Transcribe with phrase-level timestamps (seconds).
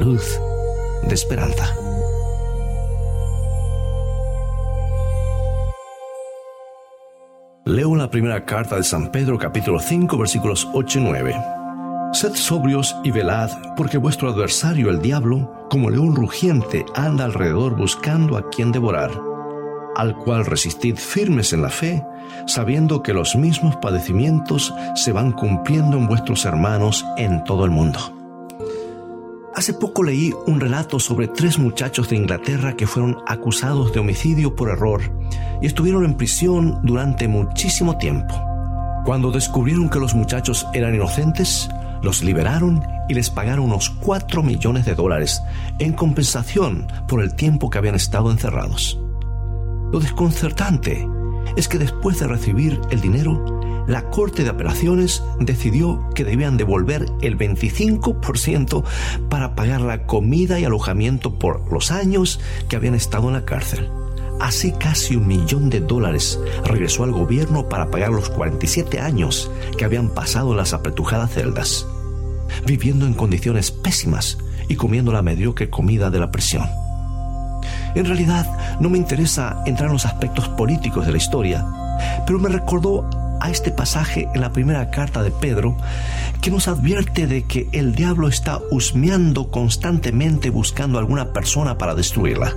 [0.00, 0.40] luz
[1.02, 1.74] de esperanza.
[7.66, 11.36] Leo la primera carta de San Pedro capítulo 5 versículos 8 y 9.
[12.12, 18.36] Sed sobrios y velad, porque vuestro adversario el diablo, como león rugiente, anda alrededor buscando
[18.36, 19.10] a quien devorar,
[19.94, 22.04] al cual resistid firmes en la fe,
[22.46, 28.19] sabiendo que los mismos padecimientos se van cumpliendo en vuestros hermanos en todo el mundo.
[29.54, 34.54] Hace poco leí un relato sobre tres muchachos de Inglaterra que fueron acusados de homicidio
[34.54, 35.02] por error
[35.60, 38.32] y estuvieron en prisión durante muchísimo tiempo.
[39.04, 41.68] Cuando descubrieron que los muchachos eran inocentes,
[42.00, 45.42] los liberaron y les pagaron unos 4 millones de dólares
[45.80, 49.00] en compensación por el tiempo que habían estado encerrados.
[49.90, 51.08] Lo desconcertante
[51.56, 57.06] es que después de recibir el dinero, la Corte de Apelaciones decidió que debían devolver
[57.22, 58.84] el 25%
[59.28, 63.88] para pagar la comida y alojamiento por los años que habían estado en la cárcel.
[64.40, 69.84] Así casi un millón de dólares regresó al gobierno para pagar los 47 años que
[69.84, 71.86] habían pasado en las apretujadas celdas,
[72.66, 76.79] viviendo en condiciones pésimas y comiendo la mediocre comida de la prisión.
[77.94, 78.46] En realidad,
[78.80, 81.66] no me interesa entrar en los aspectos políticos de la historia,
[82.26, 83.08] pero me recordó
[83.40, 85.76] a este pasaje en la primera carta de Pedro
[86.40, 92.54] que nos advierte de que el diablo está husmeando constantemente buscando alguna persona para destruirla.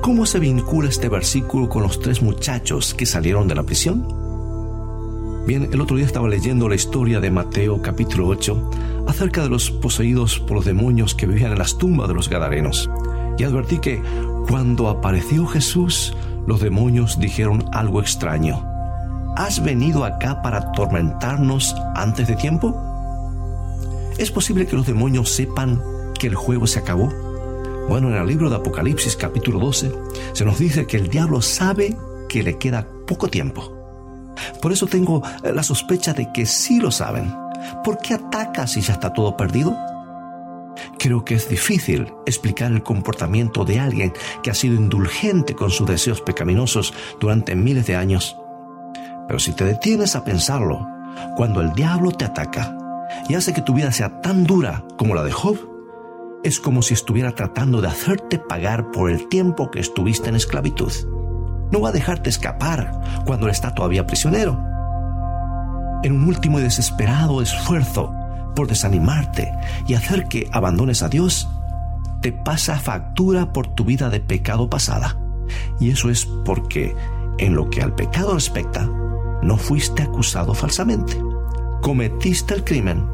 [0.00, 4.24] ¿Cómo se vincula este versículo con los tres muchachos que salieron de la prisión?
[5.46, 8.70] Bien, el otro día estaba leyendo la historia de Mateo capítulo 8
[9.06, 12.88] acerca de los poseídos por los demonios que vivían en las tumbas de los Gadarenos.
[13.38, 14.02] Y advertí que
[14.48, 18.64] cuando apareció Jesús, los demonios dijeron algo extraño.
[19.36, 22.74] ¿Has venido acá para atormentarnos antes de tiempo?
[24.18, 25.82] ¿Es posible que los demonios sepan
[26.18, 27.12] que el juego se acabó?
[27.88, 29.92] Bueno, en el libro de Apocalipsis capítulo 12
[30.32, 31.96] se nos dice que el diablo sabe
[32.28, 33.72] que le queda poco tiempo.
[34.62, 37.34] Por eso tengo la sospecha de que sí lo saben.
[37.82, 39.76] ¿Por qué ataca si ya está todo perdido?
[41.04, 45.86] Creo que es difícil explicar el comportamiento de alguien que ha sido indulgente con sus
[45.86, 48.36] deseos pecaminosos durante miles de años
[49.26, 50.86] pero si te detienes a pensarlo,
[51.36, 52.76] cuando el diablo te ataca
[53.28, 55.58] y hace que tu vida sea tan dura como la de Job,
[56.42, 60.92] es como si estuviera tratando de hacerte pagar por el tiempo que estuviste en esclavitud.
[61.70, 62.92] No va a dejarte escapar
[63.24, 64.62] cuando él está todavía prisionero.
[66.02, 68.14] En un último y desesperado esfuerzo
[68.54, 69.52] por desanimarte
[69.86, 71.48] y hacer que abandones a Dios,
[72.20, 75.18] te pasa factura por tu vida de pecado pasada.
[75.78, 76.94] Y eso es porque,
[77.38, 78.88] en lo que al pecado respecta,
[79.42, 81.20] no fuiste acusado falsamente.
[81.82, 83.04] Cometiste el crimen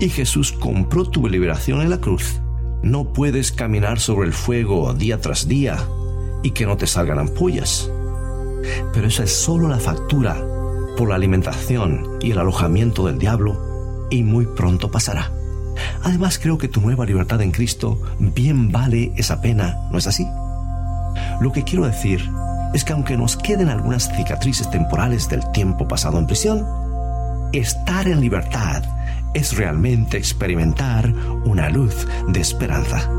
[0.00, 2.40] y Jesús compró tu liberación en la cruz.
[2.82, 5.76] No puedes caminar sobre el fuego día tras día
[6.42, 7.90] y que no te salgan ampollas.
[8.92, 10.36] Pero esa es solo la factura
[10.96, 13.73] por la alimentación y el alojamiento del diablo
[14.14, 15.32] y muy pronto pasará.
[16.02, 20.26] Además creo que tu nueva libertad en Cristo bien vale esa pena, ¿no es así?
[21.40, 22.30] Lo que quiero decir
[22.74, 26.64] es que aunque nos queden algunas cicatrices temporales del tiempo pasado en prisión,
[27.52, 28.84] estar en libertad
[29.34, 31.12] es realmente experimentar
[31.44, 33.10] una luz de esperanza.